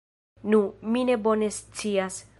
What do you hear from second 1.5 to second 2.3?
scias.